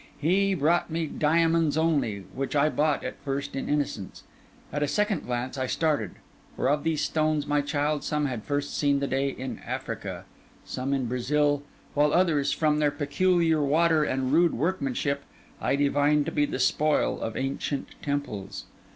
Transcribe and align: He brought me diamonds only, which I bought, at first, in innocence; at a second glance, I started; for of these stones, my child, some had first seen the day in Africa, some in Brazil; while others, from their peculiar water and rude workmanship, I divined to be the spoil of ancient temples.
He 0.17 0.55
brought 0.55 0.89
me 0.89 1.05
diamonds 1.05 1.77
only, 1.77 2.21
which 2.33 2.55
I 2.55 2.69
bought, 2.69 3.03
at 3.03 3.19
first, 3.19 3.55
in 3.55 3.69
innocence; 3.69 4.23
at 4.73 4.81
a 4.81 4.87
second 4.87 5.27
glance, 5.27 5.59
I 5.59 5.67
started; 5.67 6.15
for 6.55 6.69
of 6.71 6.83
these 6.83 7.01
stones, 7.01 7.45
my 7.45 7.61
child, 7.61 8.03
some 8.03 8.25
had 8.25 8.43
first 8.43 8.75
seen 8.75 8.99
the 8.99 9.05
day 9.05 9.29
in 9.29 9.59
Africa, 9.59 10.25
some 10.65 10.91
in 10.95 11.05
Brazil; 11.05 11.61
while 11.93 12.13
others, 12.15 12.51
from 12.51 12.79
their 12.79 12.89
peculiar 12.89 13.61
water 13.63 14.03
and 14.03 14.33
rude 14.33 14.55
workmanship, 14.55 15.21
I 15.61 15.75
divined 15.75 16.25
to 16.25 16.31
be 16.31 16.45
the 16.47 16.57
spoil 16.57 17.19
of 17.21 17.37
ancient 17.37 17.89
temples. 18.01 18.65